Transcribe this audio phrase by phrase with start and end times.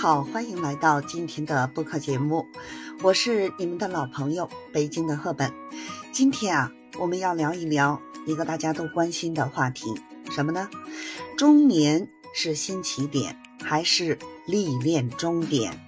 [0.00, 2.46] 好，欢迎来到今天的播客节目，
[3.02, 5.52] 我是你们的老朋友北京的赫本。
[6.10, 9.92] 今天啊，我们要聊一聊一个大家都关心的话题，
[10.30, 10.70] 什么呢？
[11.36, 15.78] 中年是新起点还是历练终点？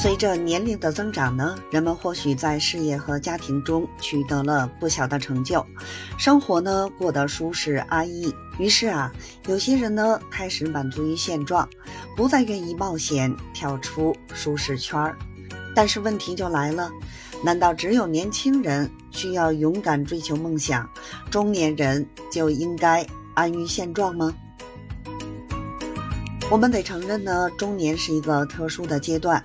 [0.00, 5.62] 随着年龄的增长呢，人们或许在事业和家庭中取得了不小的成就，
[6.16, 8.34] 生活呢过得舒适安逸。
[8.58, 9.12] 于是啊，
[9.46, 11.68] 有些人呢开始满足于现状，
[12.16, 15.18] 不再愿意冒险跳出舒适圈儿。
[15.74, 16.90] 但是问题就来了，
[17.44, 20.88] 难道只有年轻人需要勇敢追求梦想，
[21.30, 24.32] 中年人就应该安于现状吗？
[26.50, 29.40] 我们得承认呢，中年是一个特殊的阶段。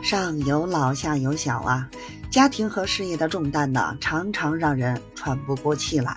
[0.00, 1.86] 上有老下有小啊，
[2.30, 6.16] 家庭和事业的重担呢，常常让人喘不过气来。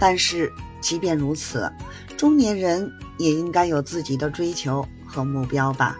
[0.00, 1.70] 但是即便如此，
[2.16, 5.96] 中年人也应该有自己的追求和目标吧？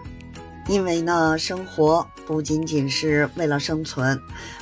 [0.67, 4.19] 因为呢，生活不仅仅是为了生存，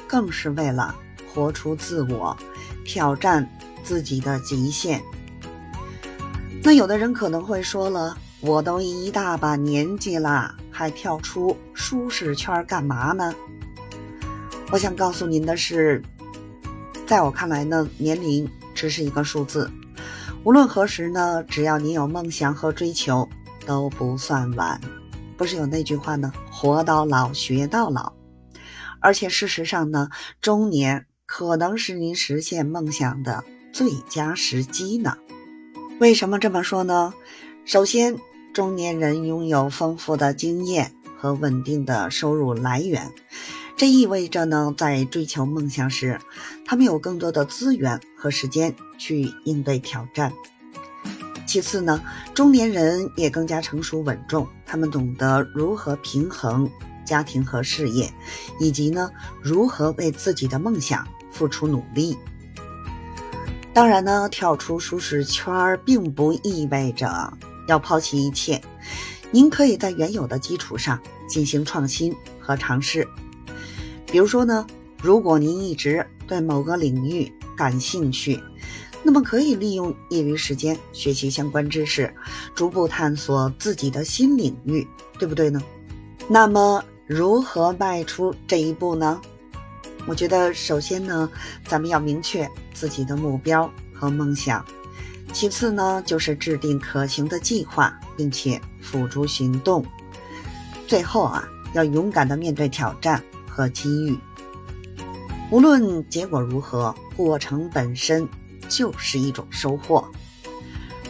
[0.07, 0.93] 更是为了
[1.33, 2.37] 活出自我，
[2.85, 3.49] 挑战
[3.83, 5.01] 自己的极限。
[6.61, 8.15] 那有的人可能会说了。
[8.45, 13.33] 我都一大把年纪了，还跳出舒适圈干嘛呢？
[14.71, 16.03] 我想告诉您的是，
[17.07, 19.71] 在我看来呢，年龄只是一个数字。
[20.43, 23.27] 无论何时呢，只要你有梦想和追求，
[23.65, 24.79] 都不算晚。
[25.37, 26.31] 不是有那句话呢？
[26.51, 28.13] 活到老，学到老。
[28.99, 35.17] 而且事实上呢，中年可能是您实现梦想的最佳时机呢。
[35.99, 37.11] 为什么这么说呢？
[37.65, 38.15] 首先。
[38.55, 43.11] 中年人拥有丰富的经验和稳定的收入来源，
[43.75, 46.21] 这意味着呢，在追求梦想时，
[46.65, 50.31] 他们有更多的资源和时间去应对挑战。
[51.45, 52.01] 其次呢，
[52.33, 56.71] 中年人也更加成熟稳重，他们懂得如何平衡
[57.05, 58.09] 家庭和事业，
[58.57, 59.11] 以及呢，
[59.41, 62.17] 如何为自己的梦想付出努力。
[63.73, 67.37] 当然呢，跳出舒适圈并不意味着。
[67.67, 68.61] 要抛弃一切，
[69.31, 73.07] 您可以在原有的基础上进行创新和尝试。
[74.05, 74.65] 比如说呢，
[75.01, 78.39] 如果您一直对某个领域感兴趣，
[79.03, 82.13] 那么可以利用业余时间学习相关知识，
[82.55, 84.87] 逐步探索自己的新领域，
[85.19, 85.61] 对不对呢？
[86.27, 89.21] 那么如何迈出这一步呢？
[90.07, 91.29] 我觉得首先呢，
[91.67, 94.65] 咱们要明确自己的目标和梦想。
[95.33, 99.85] 其次呢，就是制定可行的计划，并且付诸行动。
[100.87, 104.17] 最后啊，要勇敢的面对挑战和机遇。
[105.51, 108.27] 无论结果如何，过程本身
[108.69, 110.03] 就是一种收获。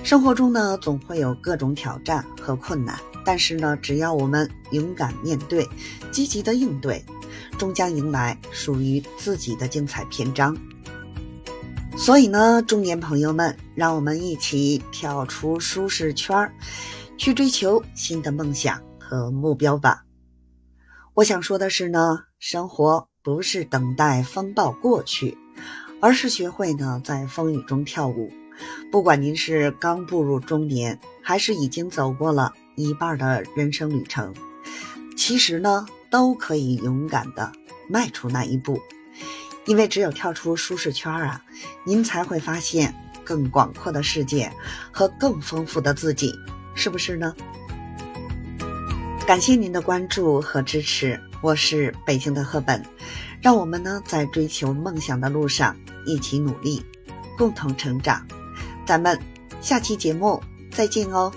[0.03, 5.67] 生活中呢，总会有各种挑战和困难，但是呢，只要我们勇敢面对，
[6.11, 7.03] 积极的应对，
[7.57, 10.55] 终将迎来属于自己的精彩篇章。
[11.97, 16.53] 所以呢，中年朋友们，让我们一起跳出舒适圈儿，
[17.17, 20.03] 去追求新的梦想和目标吧。
[21.13, 25.37] 我想说的是呢，生活不是等待风暴过去，
[26.01, 28.29] 而是学会呢在风雨中跳舞。
[28.91, 34.33] 不管您是刚步入中年，还是已经走过了一半的人生旅程，
[35.17, 37.51] 其实呢，都可以勇敢的
[37.89, 38.79] 迈出那一步。
[39.65, 41.41] 因为只有跳出舒适圈啊，
[41.83, 42.93] 您才会发现
[43.23, 44.51] 更广阔的世界
[44.91, 46.33] 和更丰富的自己，
[46.75, 47.35] 是不是呢？
[49.25, 52.83] 感谢您的关注和支持，我是北京的赫本，
[53.41, 56.85] 让我们呢在追求梦想的路上一起努力，
[57.35, 58.25] 共同成长。
[58.85, 59.19] 咱们
[59.61, 60.39] 下期节目
[60.71, 61.33] 再见哦。